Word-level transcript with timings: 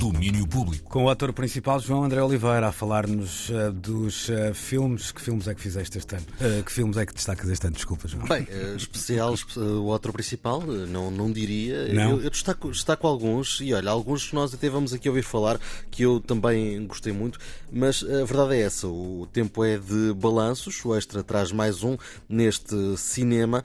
Domínio 0.00 0.46
Público. 0.46 0.88
Com 0.88 1.04
o 1.04 1.10
ator 1.10 1.30
principal 1.30 1.78
João 1.78 2.04
André 2.04 2.22
Oliveira 2.22 2.68
a 2.68 2.72
falar-nos 2.72 3.50
uh, 3.50 3.70
dos 3.70 4.30
uh, 4.30 4.54
filmes. 4.54 5.12
Que 5.12 5.20
filmes 5.20 5.46
é 5.46 5.54
que 5.54 5.60
fizeste 5.60 5.98
este 5.98 6.14
ano? 6.14 6.24
Uh, 6.40 6.64
que 6.64 6.72
filmes 6.72 6.96
é 6.96 7.04
que 7.04 7.12
destacas 7.12 7.50
este 7.50 7.66
ano? 7.66 7.76
Desculpa, 7.76 8.08
João. 8.08 8.24
Bem, 8.26 8.48
especial, 8.78 9.34
o 9.58 9.92
ator 9.92 10.10
principal, 10.14 10.62
não, 10.62 11.10
não 11.10 11.30
diria. 11.30 11.92
Não. 11.92 12.12
Eu, 12.12 12.22
eu 12.22 12.30
destaco, 12.30 12.70
destaco 12.70 13.06
alguns, 13.06 13.60
e 13.60 13.74
olha, 13.74 13.90
alguns 13.90 14.30
que 14.30 14.34
nós 14.34 14.54
até 14.54 14.70
vamos 14.70 14.94
aqui 14.94 15.06
ouvir 15.06 15.22
falar, 15.22 15.60
que 15.90 16.02
eu 16.02 16.18
também 16.18 16.82
gostei 16.86 17.12
muito, 17.12 17.38
mas 17.70 18.02
a 18.02 18.24
verdade 18.24 18.54
é 18.54 18.62
essa: 18.62 18.88
o 18.88 19.28
tempo 19.30 19.62
é 19.62 19.76
de 19.76 20.14
balanços, 20.14 20.82
o 20.82 20.96
Extra 20.96 21.22
traz 21.22 21.52
mais 21.52 21.84
um 21.84 21.98
neste 22.26 22.74
cinema. 22.96 23.62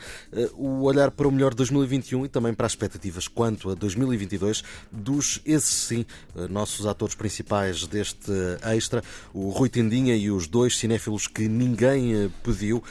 O 0.57 0.81
olhar 0.81 1.11
para 1.11 1.29
o 1.29 1.31
melhor 1.31 1.51
de 1.51 1.57
2021 1.57 2.25
e 2.25 2.27
também 2.27 2.53
para 2.53 2.65
as 2.65 2.73
expectativas 2.73 3.25
quanto 3.29 3.69
a 3.69 3.73
2022 3.73 4.65
dos, 4.91 5.39
esses 5.45 5.73
sim, 5.73 6.05
nossos 6.49 6.85
atores 6.85 7.15
principais 7.15 7.87
deste 7.87 8.31
extra, 8.63 9.01
o 9.33 9.49
Rui 9.49 9.69
Tendinha 9.69 10.15
e 10.15 10.29
os 10.29 10.47
dois 10.47 10.77
cinéfilos 10.77 11.27
que 11.27 11.47
ninguém 11.47 12.13
eh, 12.13 12.29
pediu, 12.43 12.83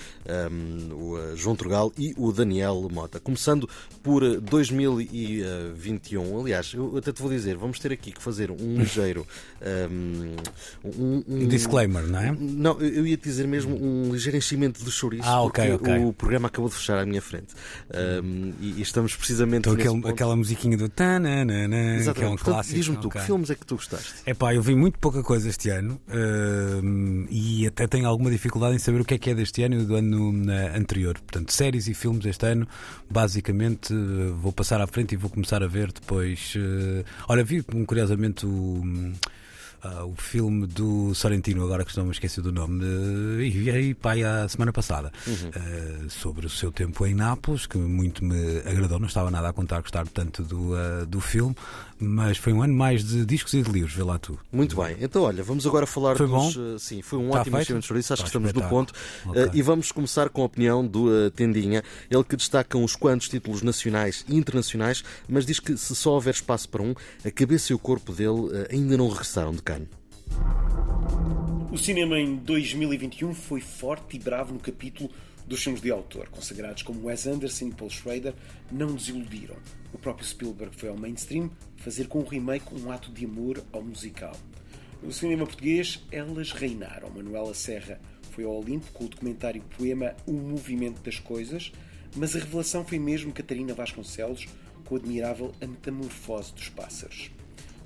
um, 0.50 0.94
o 0.94 1.18
eh, 1.18 1.36
João 1.36 1.54
Trugal 1.54 1.92
e 1.98 2.14
o 2.16 2.32
Daniel 2.32 2.88
Mota. 2.90 3.20
Começando 3.20 3.68
por 4.02 4.22
2021, 4.40 6.40
aliás, 6.40 6.72
eu 6.74 6.96
até 6.96 7.12
te 7.12 7.20
vou 7.20 7.30
dizer, 7.30 7.56
vamos 7.56 7.78
ter 7.78 7.92
aqui 7.92 8.10
que 8.12 8.22
fazer 8.22 8.50
um 8.50 8.76
ligeiro. 8.80 9.26
Um, 9.90 10.36
um, 10.84 11.24
um 11.28 11.48
disclaimer, 11.48 12.06
não 12.06 12.18
é? 12.18 12.36
Não, 12.38 12.80
eu 12.80 13.06
ia 13.06 13.16
dizer 13.16 13.46
mesmo 13.46 13.76
um 13.76 14.12
ligeiro 14.12 14.36
enchimento 14.36 14.84
de 14.84 14.90
chouriço, 14.90 15.28
ah, 15.28 15.42
okay, 15.42 15.70
porque 15.70 15.90
okay. 15.90 16.04
o 16.04 16.12
programa 16.12 16.48
acabou 16.48 16.68
de 16.68 16.74
fechar 16.76 16.98
à 16.98 17.06
minha 17.06 17.22
frente. 17.22 17.54
e, 18.60 18.74
e, 18.78 18.82
estamos 18.82 19.16
precisamente. 19.16 19.68
Então, 19.68 19.74
aquele, 19.74 20.08
aquela 20.08 20.36
musiquinha 20.36 20.76
do 20.76 20.88
tananana, 20.88 22.12
que 22.14 22.22
é 22.22 22.26
um 22.26 22.30
Portanto, 22.30 22.44
clássico. 22.44 22.76
Diz-me 22.76 22.96
tu, 22.96 23.08
okay. 23.08 23.20
que 23.20 23.26
filmes 23.34 23.50
é 23.50 23.54
que 23.54 23.66
tu 23.66 23.74
gostaste? 23.74 24.14
É 24.26 24.32
pá, 24.32 24.54
eu 24.54 24.62
vi 24.62 24.74
muito 24.74 24.98
pouca 24.98 25.22
coisa 25.22 25.48
este 25.48 25.68
ano 25.70 26.00
uh, 26.08 27.26
e 27.28 27.66
até 27.66 27.86
tenho 27.86 28.06
alguma 28.08 28.30
dificuldade 28.30 28.76
em 28.76 28.78
saber 28.78 29.00
o 29.00 29.04
que 29.04 29.14
é 29.14 29.18
que 29.18 29.30
é 29.30 29.34
deste 29.34 29.62
ano 29.62 29.80
e 29.80 29.84
do 29.84 29.96
ano 29.96 30.32
anterior. 30.74 31.14
Portanto, 31.14 31.52
séries 31.52 31.88
e 31.88 31.94
filmes 31.94 32.24
este 32.26 32.46
ano, 32.46 32.66
basicamente, 33.10 33.92
uh, 33.92 34.34
vou 34.36 34.52
passar 34.52 34.80
à 34.80 34.86
frente 34.86 35.12
e 35.12 35.16
vou 35.16 35.30
começar 35.30 35.62
a 35.62 35.66
ver 35.66 35.92
depois. 35.92 36.54
Olha, 37.28 37.42
vi 37.42 37.62
curiosamente 37.62 38.46
o. 38.46 38.82
Uh, 39.84 40.06
o 40.06 40.14
filme 40.16 40.66
do 40.66 41.14
Sorrentino, 41.14 41.62
agora 41.62 41.84
que 41.84 41.94
não 41.98 42.06
me 42.06 42.12
esqueci 42.12 42.40
do 42.40 42.50
nome, 42.50 42.82
uh, 42.82 43.42
e 43.42 43.50
vi 43.50 43.70
aí 43.70 43.92
pai 43.92 44.22
a 44.22 44.48
semana 44.48 44.72
passada, 44.72 45.12
uhum. 45.26 45.34
uh, 45.34 46.10
sobre 46.10 46.46
o 46.46 46.48
seu 46.48 46.72
tempo 46.72 47.04
em 47.04 47.14
Nápoles, 47.14 47.66
que 47.66 47.76
muito 47.76 48.24
me 48.24 48.60
agradou, 48.60 48.98
não 48.98 49.06
estava 49.06 49.30
nada 49.30 49.50
a 49.50 49.52
contar 49.52 49.82
gostar 49.82 50.06
tanto 50.08 50.42
do, 50.42 50.70
do 51.06 51.20
filme, 51.20 51.54
mas 51.98 52.38
foi 52.38 52.54
um 52.54 52.62
ano 52.62 52.72
mais 52.72 53.04
de 53.04 53.26
discos 53.26 53.52
e 53.52 53.60
de 53.60 53.70
livros, 53.70 53.92
vê 53.92 54.02
lá 54.02 54.18
tu. 54.18 54.38
Muito 54.50 54.74
bem, 54.74 54.96
então 55.00 55.22
olha, 55.22 55.42
vamos 55.42 55.66
agora 55.66 55.86
falar 55.86 56.16
foi 56.16 56.28
dos. 56.28 56.56
Bom? 56.56 56.78
sim, 56.78 57.02
foi 57.02 57.18
um 57.18 57.28
tá 57.28 57.40
ótimo 57.40 57.56
feito? 57.58 57.78
de 57.78 57.86
chouriço, 57.86 58.14
acho 58.14 58.22
tá 58.22 58.24
que 58.24 58.28
estamos 58.30 58.54
no 58.54 58.66
ponto. 58.66 58.94
Okay. 59.26 59.50
e 59.52 59.60
vamos 59.60 59.92
começar 59.92 60.30
com 60.30 60.40
a 60.40 60.46
opinião 60.46 60.86
do 60.86 61.30
Tendinha, 61.32 61.82
ele 62.10 62.24
que 62.24 62.36
destaca 62.36 62.78
uns 62.78 62.96
quantos 62.96 63.28
títulos 63.28 63.60
nacionais 63.60 64.24
e 64.26 64.34
internacionais, 64.34 65.04
mas 65.28 65.44
diz 65.44 65.60
que 65.60 65.76
se 65.76 65.94
só 65.94 66.12
houver 66.12 66.32
espaço 66.32 66.70
para 66.70 66.82
um, 66.82 66.94
a 67.22 67.30
cabeça 67.30 67.70
e 67.70 67.76
o 67.76 67.78
corpo 67.78 68.14
dele 68.14 68.66
ainda 68.70 68.96
não 68.96 69.10
regressaram 69.10 69.52
de 69.52 69.60
O 71.72 71.76
cinema 71.78 72.18
em 72.18 72.36
2021 72.36 73.34
foi 73.34 73.60
forte 73.60 74.16
e 74.16 74.18
bravo 74.18 74.54
no 74.54 74.60
capítulo 74.60 75.10
dos 75.46 75.62
filmes 75.62 75.82
de 75.82 75.90
autor. 75.90 76.28
Consagrados 76.28 76.82
como 76.82 77.06
Wes 77.06 77.26
Anderson 77.26 77.66
e 77.68 77.74
Paul 77.74 77.90
Schrader 77.90 78.34
não 78.70 78.94
desiludiram. 78.94 79.56
O 79.92 79.98
próprio 79.98 80.26
Spielberg 80.26 80.76
foi 80.76 80.88
ao 80.88 80.96
mainstream 80.96 81.50
fazer 81.76 82.08
com 82.08 82.20
o 82.20 82.26
remake 82.26 82.74
um 82.74 82.90
ato 82.90 83.12
de 83.12 83.24
amor 83.24 83.62
ao 83.72 83.82
musical. 83.82 84.36
No 85.02 85.12
cinema 85.12 85.44
português, 85.44 86.02
elas 86.10 86.52
reinaram. 86.52 87.10
Manuela 87.10 87.54
Serra 87.54 88.00
foi 88.30 88.44
ao 88.44 88.58
Olimpo 88.58 88.90
com 88.92 89.04
o 89.04 89.08
documentário 89.08 89.62
poema 89.76 90.14
O 90.26 90.32
Movimento 90.32 91.02
das 91.02 91.18
Coisas, 91.18 91.72
mas 92.16 92.34
a 92.34 92.38
revelação 92.38 92.84
foi 92.84 92.98
mesmo 92.98 93.32
Catarina 93.32 93.74
Vasconcelos 93.74 94.46
com 94.84 94.94
o 94.94 94.98
admirável 94.98 95.52
A 95.60 95.66
Metamorfose 95.66 96.54
dos 96.54 96.68
Pássaros. 96.68 97.30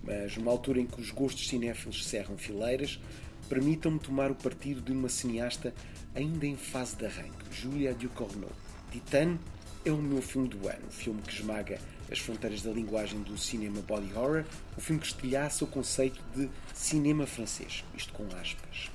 Mas 0.08 0.38
numa 0.38 0.50
altura 0.50 0.80
em 0.80 0.86
que 0.86 1.02
os 1.02 1.10
gostos 1.10 1.46
cinéfilos 1.46 2.06
cerram 2.06 2.38
fileiras, 2.38 2.98
permitam-me 3.46 3.98
tomar 3.98 4.30
o 4.30 4.34
partido 4.34 4.80
de 4.80 4.90
uma 4.90 5.10
cineasta 5.10 5.74
ainda 6.14 6.46
em 6.46 6.56
fase 6.56 6.96
de 6.96 7.04
arranque, 7.04 7.44
Julia 7.52 7.92
Ducournau. 7.92 8.50
Titan 8.90 9.38
é 9.84 9.92
o 9.92 9.98
meu 9.98 10.22
filme 10.22 10.48
do 10.48 10.66
ano, 10.66 10.86
o 10.88 10.90
filme 10.90 11.20
que 11.20 11.34
esmaga 11.34 11.78
as 12.10 12.18
fronteiras 12.20 12.62
da 12.62 12.70
linguagem 12.70 13.20
do 13.20 13.36
cinema 13.36 13.82
body 13.82 14.10
horror, 14.14 14.46
o 14.78 14.80
filme 14.80 14.98
que 14.98 15.08
estilhaça 15.08 15.62
o 15.62 15.68
conceito 15.68 16.18
de 16.34 16.48
cinema 16.72 17.26
francês, 17.26 17.84
isto 17.94 18.14
com 18.14 18.24
aspas. 18.40 18.90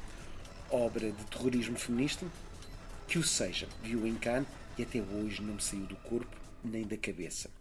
Obra 0.71 1.11
de 1.11 1.23
terrorismo 1.25 1.77
feminista? 1.77 2.25
Que 3.07 3.19
o 3.19 3.23
seja, 3.23 3.67
viu 3.83 4.07
em 4.07 4.15
Cannes 4.15 4.47
e 4.79 4.81
até 4.81 4.99
hoje 4.99 5.43
não 5.43 5.53
me 5.53 5.61
saiu 5.61 5.85
do 5.85 5.95
corpo 5.97 6.35
nem 6.63 6.81
da 6.87 6.97
cabeça. 6.97 7.51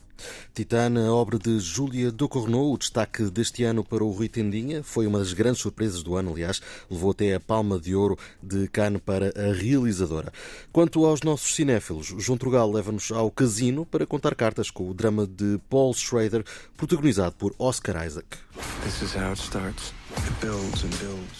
Titana, 0.55 1.13
obra 1.13 1.39
de 1.39 1.59
Júlia 1.59 2.11
Ducournau, 2.13 2.73
o 2.73 2.79
destaque 2.79 3.25
deste 3.25 3.65
ano 3.65 3.83
para 3.83 4.05
o 4.05 4.11
Rui 4.11 4.29
Tendinha, 4.29 4.83
foi 4.83 5.07
uma 5.07 5.19
das 5.19 5.33
grandes 5.33 5.61
surpresas 5.61 6.03
do 6.03 6.15
ano, 6.15 6.33
aliás, 6.33 6.61
levou 6.91 7.11
até 7.11 7.35
a 7.35 7.41
palma 7.41 7.79
de 7.79 7.95
ouro 7.95 8.19
de 8.43 8.69
Cannes 8.69 9.01
para 9.05 9.33
a 9.37 9.53
realizadora. 9.53 10.33
Quanto 10.73 11.05
aos 11.07 11.23
nossos 11.23 11.55
cinéfilos, 11.55 12.15
João 12.19 12.39
Trugal 12.39 12.71
leva-nos 12.71 13.11
ao 13.11 13.31
casino 13.31 13.87
para 13.87 14.07
contar 14.07 14.35
cartas 14.35 14.71
com 14.71 14.89
o 14.89 14.95
drama 14.95 15.27
de 15.27 15.59
Paul 15.71 15.95
Schrader, 15.95 16.45
protagonizado 16.77 17.35
por 17.37 17.55
Oscar 17.59 18.07
Isaac. 18.07 18.27
This 18.85 19.03
is 19.03 19.15
how 19.15 19.33
it 19.33 19.41
starts. 19.41 20.02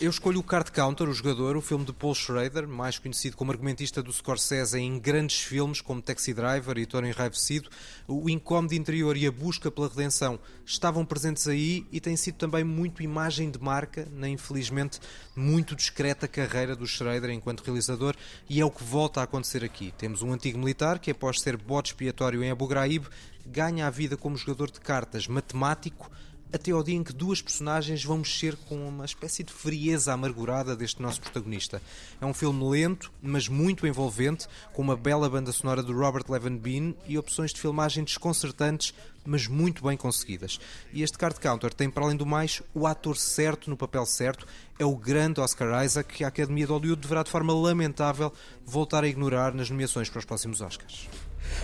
Eu 0.01 0.11
escolho 0.11 0.41
o 0.41 0.43
Card 0.43 0.73
Counter, 0.73 1.09
o 1.09 1.15
jogador, 1.15 1.57
o 1.57 1.61
filme 1.61 1.85
de 1.85 1.93
Paul 1.93 2.15
Schrader, 2.15 2.67
mais 2.67 2.99
conhecido 2.99 3.37
como 3.37 3.53
argumentista 3.53 4.03
do 4.03 4.13
Scorsese 4.13 4.79
em 4.79 4.99
grandes 4.99 5.41
filmes 5.41 5.81
como 5.81 6.03
Taxi 6.03 6.35
Driver 6.35 6.77
e 6.77 6.87
Toro 6.87 7.07
Enraivecido. 7.07 7.71
O 8.09 8.29
incómodo 8.29 8.75
interior 8.75 9.17
e 9.17 9.27
a 9.27 9.31
busca 9.31 9.71
pela 9.71 9.89
redenção 9.89 10.41
estavam 10.67 11.05
presentes 11.05 11.47
aí 11.47 11.87
e 11.93 12.01
tem 12.01 12.17
sido 12.17 12.35
também 12.35 12.65
muito 12.65 13.03
imagem 13.03 13.51
de 13.51 13.61
marca 13.61 14.09
na 14.13 14.29
infelizmente 14.29 14.99
muito 15.37 15.77
discreta 15.77 16.27
carreira 16.27 16.75
do 16.75 16.87
Schrader 16.87 17.31
enquanto 17.31 17.63
realizador 17.63 18.17
e 18.49 18.61
é 18.61 18.65
o 18.65 18.71
que 18.71 18.83
volta 18.83 19.21
a 19.21 19.25
acontecer 19.25 19.65
aqui. 19.65 19.93
Temos 19.97 20.23
um 20.23 20.33
antigo 20.33 20.59
militar 20.59 20.99
que 20.99 21.11
após 21.11 21.41
ser 21.41 21.57
bode 21.57 21.91
expiatório 21.91 22.43
em 22.43 22.51
Abu 22.51 22.67
Ghraib 22.67 23.07
ganha 23.47 23.87
a 23.87 23.91
vida 23.91 24.17
como 24.17 24.37
jogador 24.37 24.71
de 24.71 24.81
cartas 24.81 25.27
matemático 25.27 26.11
até 26.53 26.71
ao 26.71 26.83
dia 26.83 26.97
em 26.97 27.03
que 27.03 27.13
duas 27.13 27.41
personagens 27.41 28.05
vão 28.05 28.19
mexer 28.19 28.57
com 28.69 28.87
uma 28.87 29.05
espécie 29.05 29.43
de 29.43 29.53
frieza 29.53 30.13
amargurada 30.13 30.77
deste 30.77 31.01
nosso 31.01 31.21
protagonista. 31.21 31.81
É 32.21 32.27
um 32.27 32.35
filme 32.35 32.63
lento, 32.69 33.11
mas 33.23 33.49
muito 33.49 33.87
envolvente, 33.87 34.47
com 34.73 34.83
uma 34.83 34.97
bela 34.97 35.29
banda 35.31 35.51
sonora 35.51 35.83
do 35.83 35.97
Robert 35.97 36.25
Levan 36.29 36.57
Bean 36.57 36.95
e 37.07 37.17
opções 37.17 37.53
de 37.53 37.61
filmagem 37.61 38.05
desconcertantes, 38.05 38.93
mas 39.25 39.47
muito 39.47 39.83
bem 39.83 39.97
conseguidas. 39.97 40.61
E 40.93 41.03
este 41.03 41.17
Card 41.17 41.41
Counter 41.41 41.73
tem, 41.73 41.89
para 41.89 42.05
além 42.05 42.17
do 42.17 42.27
mais, 42.27 42.61
o 42.75 42.87
ator 42.87 43.17
certo 43.17 43.71
no 43.71 43.77
papel 43.77 44.05
certo, 44.05 44.47
é 44.79 44.85
o 44.85 44.97
grande 44.97 45.41
Oscar 45.41 45.85
Isaac, 45.85 46.13
que 46.13 46.25
a 46.25 46.29
Academia 46.29 46.67
de 46.67 46.73
Hollywood 46.73 47.01
deverá, 47.01 47.23
de 47.23 47.31
forma 47.31 47.55
lamentável, 47.55 48.33
voltar 48.67 49.05
a 49.05 49.09
ignorar 49.09 49.55
nas 49.55 49.71
nomeações 49.71 50.11
para 50.11 50.19
os 50.19 50.25
próximos 50.25 50.61
Oscars. 50.61 51.09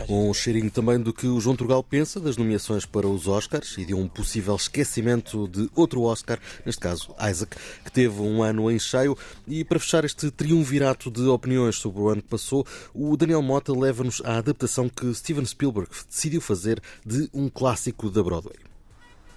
Um 0.06 0.32
cheirinho 0.32 0.70
também 0.70 1.00
do 1.00 1.12
que 1.12 1.26
o 1.26 1.40
João 1.40 1.56
Trugal 1.56 1.82
pensa 1.82 2.20
das 2.20 2.36
nomeações 2.36 2.84
para 2.86 3.06
os 3.06 3.26
Oscars 3.26 3.76
e 3.78 3.84
de 3.84 3.94
um 3.94 4.06
possível 4.06 4.54
esquecimento 4.54 5.48
de 5.48 5.68
outro 5.74 6.02
Oscar, 6.02 6.38
neste 6.64 6.80
caso 6.80 7.14
Isaac, 7.18 7.56
que 7.84 7.90
teve 7.90 8.20
um 8.20 8.42
ano 8.42 8.70
em 8.70 8.78
cheio. 8.78 9.16
E 9.46 9.64
para 9.64 9.78
fechar 9.78 10.04
este 10.04 10.30
triunvirato 10.30 11.10
de 11.10 11.22
opiniões 11.22 11.76
sobre 11.76 12.00
o 12.00 12.08
ano 12.08 12.22
que 12.22 12.28
passou, 12.28 12.66
o 12.94 13.16
Daniel 13.16 13.42
Mota 13.42 13.72
leva-nos 13.72 14.22
à 14.24 14.38
adaptação 14.38 14.88
que 14.88 15.12
Steven 15.14 15.44
Spielberg 15.44 15.90
decidiu 16.08 16.40
fazer 16.40 16.80
de 17.04 17.28
um 17.32 17.48
clássico 17.48 18.10
da 18.10 18.22
Broadway. 18.22 18.56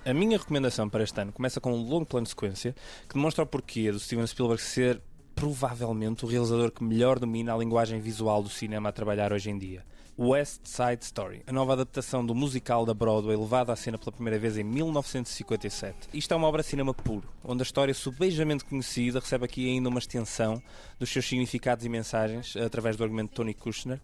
A 0.05 0.13
minha 0.13 0.37
recomendação 0.37 0.89
para 0.89 1.03
este 1.03 1.19
ano 1.21 1.31
começa 1.31 1.61
com 1.61 1.73
um 1.73 1.83
longo 1.83 2.05
plano 2.05 2.23
de 2.23 2.29
sequência 2.29 2.75
que 3.07 3.13
demonstra 3.13 3.43
o 3.43 3.47
porquê 3.47 3.91
do 3.91 3.99
Steven 3.99 4.25
Spielberg 4.25 4.61
ser 4.61 5.01
provavelmente 5.35 6.25
o 6.25 6.27
realizador 6.27 6.71
que 6.71 6.83
melhor 6.83 7.19
domina 7.19 7.53
a 7.53 7.57
linguagem 7.57 7.99
visual 7.99 8.41
do 8.41 8.49
cinema 8.49 8.89
a 8.89 8.91
trabalhar 8.91 9.31
hoje 9.33 9.49
em 9.49 9.57
dia. 9.57 9.83
West 10.17 10.61
Side 10.65 11.03
Story, 11.03 11.41
a 11.47 11.51
nova 11.51 11.73
adaptação 11.73 12.25
do 12.25 12.35
musical 12.35 12.85
da 12.85 12.93
Broadway 12.93 13.35
levada 13.35 13.73
à 13.73 13.75
cena 13.75 13.97
pela 13.97 14.11
primeira 14.11 14.37
vez 14.37 14.57
em 14.57 14.63
1957. 14.63 16.09
Isto 16.13 16.33
é 16.33 16.37
uma 16.37 16.47
obra 16.47 16.61
de 16.61 16.67
cinema 16.67 16.93
puro, 16.93 17.27
onde 17.43 17.61
a 17.61 17.63
história 17.63 17.93
subejamente 17.93 18.65
conhecida 18.65 19.19
recebe 19.19 19.45
aqui 19.45 19.67
ainda 19.67 19.89
uma 19.89 19.99
extensão 19.99 20.61
dos 20.99 21.09
seus 21.09 21.25
significados 21.25 21.85
e 21.85 21.89
mensagens 21.89 22.55
através 22.57 22.97
do 22.97 23.03
argumento 23.03 23.29
de 23.29 23.35
Tony 23.35 23.53
Kushner, 23.53 23.99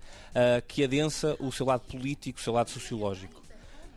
que 0.67 0.83
adensa 0.83 1.35
o 1.39 1.51
seu 1.51 1.65
lado 1.65 1.81
político, 1.81 2.39
o 2.39 2.41
seu 2.41 2.53
lado 2.53 2.69
sociológico. 2.69 3.47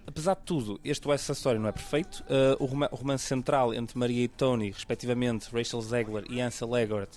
Apesar 0.07 0.35
de 0.35 0.43
tudo, 0.43 0.81
este 0.85 1.07
West 1.07 1.25
Side 1.25 1.39
Story 1.39 1.59
não 1.61 1.69
é 1.69 1.73
perfeito. 1.73 2.25
Uh, 2.25 2.65
o, 2.65 2.97
romance 2.97 3.25
central 3.25 3.73
entre 3.73 3.97
Maria 3.97 4.25
e 4.25 4.29
Tony, 4.29 4.73
respectivamente 4.73 5.49
Rachel 5.55 5.81
Zegler 5.83 6.25
e 6.29 6.41
Ansel 6.41 6.77
Elgort, 6.77 7.11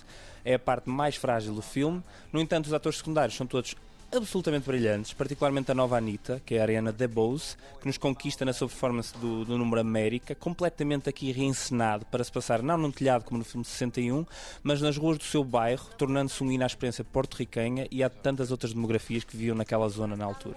é 0.44 0.54
a 0.54 0.58
parte 0.60 0.88
mais 0.88 1.16
frágil 1.16 1.54
do 1.54 1.62
filme. 1.62 2.02
No 2.32 2.40
entanto, 2.40 2.66
os 2.66 2.72
atores 2.72 2.98
secundários 2.98 3.36
são 3.36 3.48
todos 3.48 3.74
absolutamente 4.16 4.66
brilhantes, 4.66 5.12
particularmente 5.12 5.70
a 5.70 5.74
nova 5.74 5.96
Anitta, 5.96 6.40
que 6.44 6.54
é 6.54 6.60
a 6.60 6.62
Ariana 6.62 6.92
DeBose, 6.92 7.56
que 7.80 7.86
nos 7.86 7.98
conquista 7.98 8.44
na 8.44 8.52
sua 8.52 8.68
performance 8.68 9.16
do, 9.18 9.44
do 9.44 9.58
número 9.58 9.80
América, 9.80 10.34
completamente 10.34 11.08
aqui 11.08 11.32
reencenado 11.32 12.04
para 12.06 12.22
se 12.22 12.30
passar 12.30 12.62
não 12.62 12.76
num 12.76 12.90
telhado 12.90 13.24
como 13.24 13.38
no 13.38 13.44
filme 13.44 13.64
61, 13.64 14.26
mas 14.62 14.80
nas 14.80 14.96
ruas 14.96 15.18
do 15.18 15.24
seu 15.24 15.42
bairro, 15.44 15.86
tornando-se 15.96 16.42
um 16.42 16.50
hino 16.50 16.64
à 16.64 16.66
experiência 16.66 17.04
porto-riquenha 17.04 17.86
e 17.90 18.02
há 18.02 18.10
tantas 18.10 18.50
outras 18.50 18.72
demografias 18.72 19.24
que 19.24 19.36
viviam 19.36 19.56
naquela 19.56 19.88
zona 19.88 20.16
na 20.16 20.24
altura. 20.24 20.56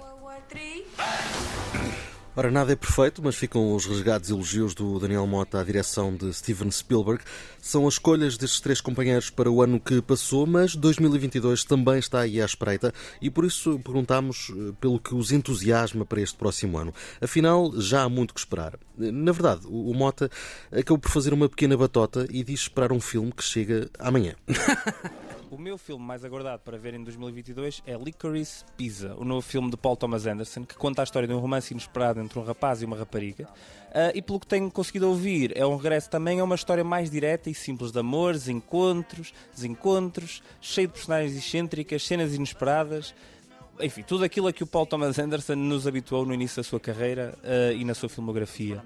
Ora, 2.37 2.51
nada 2.51 2.71
é 2.71 2.75
perfeito, 2.75 3.19
mas 3.23 3.35
ficam 3.35 3.73
os 3.73 3.87
resgates 3.87 4.29
e 4.29 4.31
elogios 4.31 4.75
do 4.75 4.99
Daniel 4.99 5.25
Mota 5.25 5.59
à 5.59 5.63
direção 5.63 6.15
de 6.15 6.31
Steven 6.31 6.69
Spielberg. 6.69 7.23
São 7.59 7.87
as 7.87 7.95
escolhas 7.95 8.37
destes 8.37 8.59
três 8.59 8.79
companheiros 8.79 9.31
para 9.31 9.49
o 9.49 9.59
ano 9.59 9.79
que 9.79 10.03
passou, 10.03 10.45
mas 10.45 10.75
2022 10.75 11.63
também 11.63 11.97
está 11.97 12.19
aí 12.19 12.39
à 12.39 12.45
espreita 12.45 12.93
e 13.19 13.31
por 13.31 13.43
isso 13.43 13.79
perguntamos 13.79 14.51
eh, 14.55 14.71
pelo 14.79 14.99
que 14.99 15.15
os 15.15 15.31
entusiasma 15.31 16.05
para 16.05 16.21
este 16.21 16.37
próximo 16.37 16.77
ano. 16.77 16.93
Afinal, 17.19 17.71
já 17.81 18.03
há 18.03 18.09
muito 18.09 18.35
que 18.35 18.39
esperar. 18.39 18.77
Na 18.95 19.31
verdade, 19.31 19.61
o 19.65 19.91
Mota 19.95 20.29
acabou 20.71 20.99
por 20.99 21.09
fazer 21.09 21.33
uma 21.33 21.49
pequena 21.49 21.75
batota 21.75 22.27
e 22.29 22.43
diz 22.43 22.59
esperar 22.59 22.91
um 22.91 23.01
filme 23.01 23.31
que 23.31 23.43
chega 23.43 23.89
amanhã. 23.97 24.35
O 25.49 25.57
meu 25.57 25.77
filme 25.77 26.03
mais 26.03 26.25
aguardado 26.25 26.61
para 26.61 26.77
ver 26.77 26.93
em 26.93 27.01
2022 27.01 27.81
é 27.87 27.95
Licorice 27.95 28.65
Pizza, 28.75 29.15
o 29.17 29.23
novo 29.23 29.41
filme 29.41 29.71
de 29.71 29.77
Paul 29.77 29.95
Thomas 29.95 30.25
Anderson, 30.25 30.65
que 30.65 30.75
conta 30.75 31.01
a 31.01 31.05
história 31.05 31.25
de 31.25 31.33
um 31.33 31.39
romance 31.39 31.73
inesperado 31.73 32.19
entre 32.19 32.37
um 32.37 32.43
rapaz 32.43 32.81
e 32.81 32.85
uma 32.85 32.97
rapariga. 32.97 33.45
Uh, 33.45 34.11
e 34.13 34.21
pelo 34.21 34.41
que 34.41 34.45
tenho 34.45 34.69
conseguido 34.69 35.07
ouvir, 35.07 35.53
é 35.55 35.65
um 35.65 35.77
regresso 35.77 36.09
também 36.09 36.41
a 36.41 36.43
uma 36.43 36.55
história 36.55 36.83
mais 36.83 37.09
direta 37.09 37.49
e 37.49 37.53
simples 37.53 37.93
de 37.93 37.99
amor, 37.99 38.35
encontros, 38.49 39.33
desencontros, 39.55 40.43
cheio 40.59 40.87
de 40.87 40.95
personagens 40.95 41.37
excêntricas, 41.37 42.05
cenas 42.05 42.33
inesperadas 42.33 43.15
enfim, 43.79 44.03
tudo 44.03 44.23
aquilo 44.23 44.47
a 44.47 44.53
que 44.53 44.63
o 44.63 44.67
Paul 44.67 44.85
Thomas 44.85 45.17
Anderson 45.19 45.55
nos 45.55 45.87
habituou 45.87 46.25
no 46.25 46.33
início 46.33 46.57
da 46.57 46.63
sua 46.63 46.79
carreira 46.79 47.37
uh, 47.43 47.73
e 47.73 47.83
na 47.83 47.93
sua 47.93 48.09
filmografia. 48.09 48.81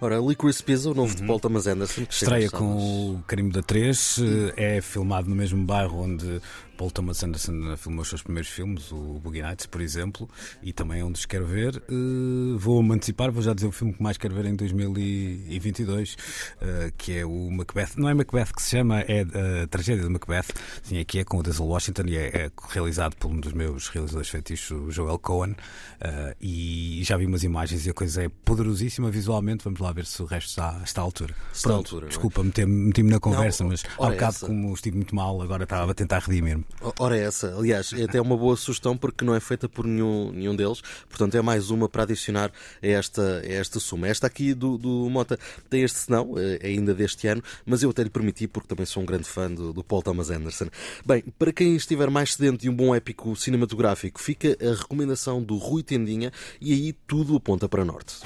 Ora, 0.00 0.18
Licorice 0.18 0.62
Pizza, 0.62 0.90
o 0.90 0.94
novo 0.94 1.12
uhum. 1.14 1.20
de 1.20 1.26
Paul 1.26 1.40
Thomas 1.40 1.66
Anderson. 1.66 2.02
Estreia 2.08 2.50
com 2.50 3.14
o 3.14 3.22
carimbo 3.26 3.52
da 3.52 3.62
3, 3.62 4.18
eh, 4.56 4.76
é 4.76 4.80
filmado 4.80 5.28
no 5.28 5.36
mesmo 5.36 5.64
bairro 5.64 6.00
onde 6.00 6.40
Paul 6.76 6.90
Thomas 6.90 7.22
Anderson 7.22 7.76
filmou 7.76 8.02
os 8.02 8.08
seus 8.08 8.22
primeiros 8.22 8.50
filmes, 8.50 8.90
o 8.92 9.20
Boogie 9.20 9.42
Nights, 9.42 9.66
por 9.66 9.80
exemplo, 9.80 10.28
e 10.62 10.72
também 10.72 11.00
é 11.00 11.04
um 11.04 11.10
dos 11.10 11.22
que 11.22 11.28
quero 11.28 11.46
ver. 11.46 11.82
Uh, 11.88 12.58
vou-me 12.58 12.94
antecipar, 12.94 13.30
vou 13.30 13.42
já 13.42 13.54
dizer 13.54 13.66
o 13.66 13.72
filme 13.72 13.94
que 13.94 14.02
mais 14.02 14.16
quero 14.16 14.34
ver 14.34 14.46
em 14.46 14.56
2022, 14.56 16.14
uh, 16.14 16.92
que 16.96 17.18
é 17.18 17.24
o 17.24 17.50
Macbeth. 17.50 17.90
Não 17.96 18.08
é 18.08 18.14
Macbeth 18.14 18.52
que 18.54 18.62
se 18.62 18.70
chama, 18.70 19.00
é 19.00 19.22
a 19.62 19.66
tragédia 19.68 20.02
de 20.02 20.10
Macbeth. 20.10 20.48
Sim, 20.82 20.98
aqui 20.98 21.18
é 21.18 21.24
com 21.24 21.38
o 21.38 21.42
Denzel 21.42 21.66
Washington 21.66 22.04
e 22.06 22.16
é, 22.16 22.26
é, 22.26 22.50
realizado 22.68 23.16
por 23.16 23.30
um 23.30 23.38
dos 23.38 23.52
meus 23.52 23.83
realizadores 23.88 24.28
fetiches, 24.28 24.70
o 24.70 24.90
Joel 24.90 25.18
Cohen. 25.18 25.52
Uh, 25.52 26.34
e 26.40 27.00
já 27.04 27.16
vi 27.16 27.26
umas 27.26 27.42
imagens 27.42 27.86
e 27.86 27.90
a 27.90 27.94
coisa 27.94 28.24
é 28.24 28.28
poderosíssima 28.44 29.10
visualmente. 29.10 29.64
Vamos 29.64 29.80
lá 29.80 29.92
ver 29.92 30.06
se 30.06 30.22
o 30.22 30.24
resto 30.26 30.50
está, 30.50 30.80
está 30.84 31.00
à 31.00 31.04
altura. 31.04 31.34
Está 31.52 31.68
Pronto, 31.68 31.86
altura, 31.86 32.06
é? 32.06 32.08
desculpa, 32.08 32.40
é? 32.40 32.44
meti-me 32.44 32.86
meti 32.86 33.02
na 33.02 33.20
conversa, 33.20 33.64
não, 33.64 33.70
mas 33.70 33.84
há 33.98 34.10
bocado, 34.10 34.38
como 34.40 34.74
estive 34.74 34.96
muito 34.96 35.14
mal, 35.14 35.40
agora 35.40 35.64
estava 35.64 35.90
a 35.90 35.94
tentar 35.94 36.18
redimir-me. 36.20 36.64
Ora, 36.98 37.16
essa. 37.16 37.54
Aliás, 37.56 37.92
é 37.92 38.04
até 38.04 38.20
uma 38.20 38.36
boa 38.36 38.56
sugestão 38.56 38.96
porque 38.96 39.24
não 39.24 39.34
é 39.34 39.40
feita 39.40 39.68
por 39.68 39.86
nenhum, 39.86 40.32
nenhum 40.32 40.54
deles. 40.54 40.82
Portanto, 41.08 41.36
é 41.36 41.42
mais 41.42 41.70
uma 41.70 41.88
para 41.88 42.02
adicionar 42.02 42.50
a 42.82 42.86
esta, 42.86 43.40
a 43.40 43.52
esta 43.52 43.80
suma. 43.80 44.08
Esta 44.08 44.26
aqui 44.26 44.54
do, 44.54 44.76
do 44.76 45.08
Mota 45.10 45.38
tem 45.70 45.82
este 45.82 45.98
senão, 45.98 46.34
é 46.38 46.66
ainda 46.66 46.94
deste 46.94 47.26
ano, 47.26 47.42
mas 47.64 47.82
eu 47.82 47.90
até 47.90 48.02
lhe 48.02 48.10
permiti 48.10 48.46
porque 48.46 48.68
também 48.68 48.86
sou 48.86 49.02
um 49.02 49.06
grande 49.06 49.28
fã 49.28 49.50
do, 49.50 49.72
do 49.72 49.82
Paul 49.82 50.02
Thomas 50.02 50.30
Anderson. 50.30 50.66
Bem, 51.04 51.22
para 51.38 51.52
quem 51.52 51.76
estiver 51.76 52.10
mais 52.10 52.34
sedento 52.34 52.62
de 52.62 52.68
um 52.68 52.74
bom 52.74 52.94
épico 52.94 53.34
cinematográfico, 53.36 53.73
fica 54.16 54.56
a 54.60 54.74
recomendação 54.74 55.42
do 55.42 55.56
Rui 55.56 55.82
Tendinha 55.82 56.32
e 56.60 56.72
aí 56.72 56.92
tudo 56.92 57.36
aponta 57.36 57.68
para 57.68 57.84
norte. 57.84 58.16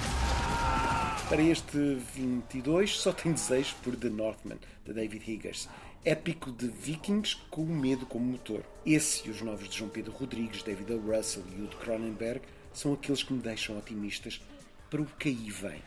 Para 1.28 1.42
este 1.42 1.98
22, 2.14 2.98
só 2.98 3.12
tenho 3.12 3.34
desejos 3.34 3.74
por 3.82 3.94
The 3.94 4.08
Northman, 4.08 4.58
de 4.84 4.94
David 4.94 5.30
Higgers 5.30 5.68
épico 6.04 6.50
de 6.52 6.68
vikings 6.68 7.36
com 7.50 7.62
o 7.62 7.66
medo 7.66 8.06
como 8.06 8.24
motor. 8.24 8.62
Esse 8.86 9.28
e 9.28 9.30
os 9.30 9.42
novos 9.42 9.68
de 9.68 9.76
João 9.76 9.90
Pedro 9.90 10.12
Rodrigues, 10.12 10.62
David. 10.62 10.94
Russell 10.94 11.44
e 11.50 11.62
Hugh 11.62 11.76
Cronenberg 11.80 12.40
são 12.72 12.94
aqueles 12.94 13.22
que 13.22 13.32
me 13.32 13.40
deixam 13.40 13.76
otimistas 13.76 14.40
para 14.88 15.02
o 15.02 15.06
que 15.18 15.28
aí 15.28 15.50
vem. 15.50 15.82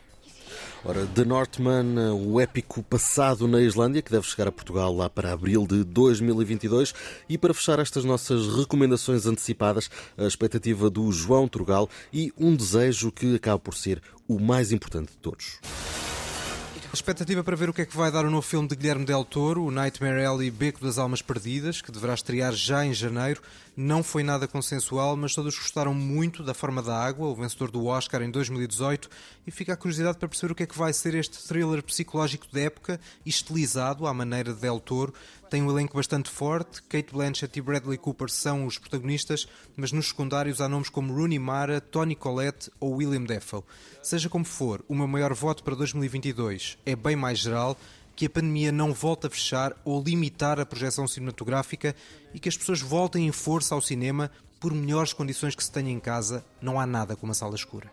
Ora, 0.83 1.05
The 1.05 1.23
Northman, 1.23 2.11
o 2.11 2.41
épico 2.41 2.81
passado 2.81 3.47
na 3.47 3.61
Islândia, 3.61 4.01
que 4.01 4.11
deve 4.11 4.25
chegar 4.25 4.47
a 4.47 4.51
Portugal 4.51 4.91
lá 4.91 5.07
para 5.07 5.31
abril 5.31 5.67
de 5.67 5.83
2022. 5.83 6.91
E 7.29 7.37
para 7.37 7.53
fechar 7.53 7.77
estas 7.77 8.03
nossas 8.03 8.47
recomendações 8.55 9.27
antecipadas, 9.27 9.91
a 10.17 10.25
expectativa 10.25 10.89
do 10.89 11.11
João 11.11 11.47
Trugal 11.47 11.87
e 12.11 12.33
um 12.35 12.55
desejo 12.55 13.11
que 13.11 13.35
acaba 13.35 13.59
por 13.59 13.75
ser 13.75 14.01
o 14.27 14.39
mais 14.39 14.71
importante 14.71 15.11
de 15.11 15.17
todos. 15.17 15.59
A 16.91 16.93
expectativa 16.93 17.41
para 17.41 17.55
ver 17.55 17.69
o 17.69 17.73
que 17.73 17.83
é 17.83 17.85
que 17.85 17.95
vai 17.95 18.11
dar 18.11 18.25
o 18.25 18.29
novo 18.29 18.45
filme 18.45 18.67
de 18.67 18.75
Guilherme 18.75 19.05
Del 19.05 19.23
Toro, 19.23 19.63
o 19.63 19.71
Nightmare 19.71 20.25
Alley 20.25 20.51
Beco 20.51 20.83
das 20.83 20.97
Almas 20.97 21.21
Perdidas, 21.21 21.81
que 21.81 21.89
deverá 21.89 22.13
estrear 22.13 22.51
já 22.51 22.85
em 22.85 22.93
janeiro, 22.93 23.41
não 23.77 24.03
foi 24.03 24.23
nada 24.23 24.45
consensual, 24.45 25.15
mas 25.15 25.33
todos 25.33 25.57
gostaram 25.57 25.93
muito 25.93 26.43
da 26.43 26.53
Forma 26.53 26.81
da 26.81 26.93
Água, 26.93 27.29
o 27.29 27.35
vencedor 27.35 27.71
do 27.71 27.85
Oscar 27.85 28.21
em 28.21 28.29
2018, 28.29 29.09
e 29.47 29.51
fica 29.51 29.71
a 29.71 29.77
curiosidade 29.77 30.17
para 30.17 30.27
perceber 30.27 30.51
o 30.51 30.55
que 30.55 30.63
é 30.63 30.67
que 30.67 30.77
vai 30.77 30.91
ser 30.91 31.15
este 31.15 31.41
thriller 31.47 31.81
psicológico 31.81 32.45
de 32.51 32.59
época, 32.59 32.99
estilizado 33.25 34.05
à 34.05 34.13
maneira 34.13 34.53
de 34.53 34.59
Del 34.59 34.81
Toro. 34.81 35.13
Tem 35.49 35.61
um 35.61 35.69
elenco 35.69 35.95
bastante 35.95 36.29
forte, 36.29 36.83
Kate 36.83 37.13
Blanchett 37.13 37.57
e 37.57 37.61
Bradley 37.61 37.97
Cooper 37.97 38.29
são 38.29 38.65
os 38.65 38.77
protagonistas, 38.77 39.47
mas 39.77 39.93
nos 39.93 40.09
secundários 40.09 40.59
há 40.59 40.67
nomes 40.67 40.89
como 40.89 41.13
Rooney 41.13 41.39
Mara, 41.39 41.79
Tony 41.79 42.15
Collette 42.15 42.69
ou 42.79 42.95
William 42.95 43.23
Defoe. 43.23 43.63
Seja 44.03 44.29
como 44.29 44.43
for, 44.43 44.83
o 44.87 44.95
meu 44.95 45.07
maior 45.07 45.33
voto 45.33 45.63
para 45.63 45.75
2022 45.75 46.77
é 46.85 46.95
bem 46.95 47.15
mais 47.15 47.39
geral 47.39 47.77
que 48.15 48.25
a 48.25 48.29
pandemia 48.29 48.71
não 48.71 48.93
volte 48.93 49.27
a 49.27 49.29
fechar 49.29 49.75
ou 49.83 50.03
limitar 50.03 50.59
a 50.59 50.65
projeção 50.65 51.07
cinematográfica 51.07 51.95
e 52.33 52.39
que 52.39 52.49
as 52.49 52.57
pessoas 52.57 52.81
voltem 52.81 53.27
em 53.27 53.31
força 53.31 53.73
ao 53.73 53.81
cinema 53.81 54.29
por 54.59 54.73
melhores 54.73 55.11
condições 55.11 55.55
que 55.55 55.63
se 55.63 55.71
tenha 55.71 55.89
em 55.89 55.99
casa, 55.99 56.45
não 56.61 56.79
há 56.79 56.85
nada 56.85 57.15
como 57.15 57.31
a 57.31 57.35
sala 57.35 57.55
escura. 57.55 57.91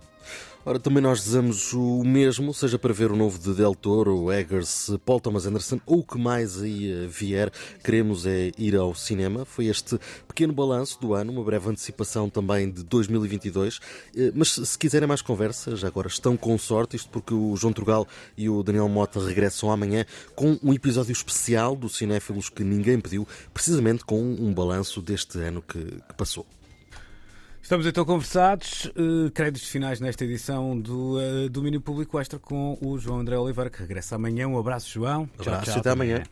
Ora, 0.69 0.79
também 0.79 1.03
nós 1.03 1.21
desejamos 1.21 1.73
o 1.73 2.05
mesmo, 2.05 2.53
seja 2.53 2.79
para 2.79 2.93
ver 2.93 3.11
o 3.11 3.17
novo 3.17 3.39
de 3.39 3.55
Del 3.55 3.75
Toro, 3.75 4.31
Eggers, 4.31 4.91
Paul 5.03 5.19
Thomas 5.19 5.47
Anderson 5.47 5.81
ou 5.87 6.01
o 6.01 6.05
que 6.05 6.19
mais 6.19 6.61
aí 6.61 6.93
eh, 6.93 7.07
vier, 7.07 7.51
queremos 7.83 8.27
é 8.27 8.51
ir 8.59 8.77
ao 8.77 8.95
cinema. 8.95 9.47
Foi 9.47 9.65
este 9.67 9.99
pequeno 10.27 10.53
balanço 10.53 11.01
do 11.01 11.15
ano, 11.15 11.33
uma 11.33 11.43
breve 11.43 11.71
antecipação 11.71 12.29
também 12.29 12.71
de 12.71 12.85
2022. 12.85 13.81
Eh, 14.15 14.31
mas 14.35 14.51
se 14.51 14.79
quiserem 14.79 15.09
mais 15.09 15.23
conversas, 15.23 15.83
agora 15.85 16.09
estão 16.09 16.37
com 16.37 16.59
sorte, 16.59 16.97
isto 16.97 17.09
porque 17.09 17.33
o 17.33 17.57
João 17.57 17.73
Trugal 17.73 18.07
e 18.37 18.51
o 18.51 18.63
Daniel 18.63 18.91
Mota 18.91 19.25
regressam 19.25 19.71
amanhã 19.71 20.05
com 20.35 20.59
um 20.63 20.75
episódio 20.75 21.13
especial 21.13 21.75
do 21.75 21.89
Cinéfilos 21.89 22.51
que 22.51 22.63
ninguém 22.63 23.01
pediu, 23.01 23.27
precisamente 23.55 24.05
com 24.05 24.21
um 24.21 24.53
balanço 24.53 25.01
deste 25.01 25.39
ano 25.39 25.63
que, 25.63 25.79
que 25.79 26.15
passou. 26.15 26.45
Estamos 27.69 27.85
então 27.85 28.03
conversados. 28.03 28.87
Uh, 28.97 29.31
créditos 29.31 29.69
finais 29.69 30.01
nesta 30.01 30.25
edição 30.25 30.81
do 30.81 31.19
uh, 31.19 31.51
Domínio 31.51 31.83
Público 31.83 32.19
Extra 32.19 32.39
com 32.39 32.79
o 32.81 32.99
João 32.99 33.21
André 33.21 33.37
Oliveira, 33.37 33.69
que 33.69 33.79
regressa 33.79 34.17
amanhã. 34.17 34.49
Um 34.49 34.59
abraço, 34.59 34.91
João. 34.91 35.29
Um 35.39 35.43
abraço, 35.43 35.65
tchau, 35.65 35.75
tchau, 35.75 35.81
até 35.81 35.91
amanhã. 35.91 36.23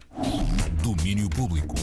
Domínio 0.82 1.28
Público. 1.28 1.74